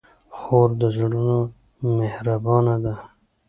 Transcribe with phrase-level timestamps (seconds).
[0.37, 1.35] خور د زړونو
[1.97, 2.95] مهربانه ده.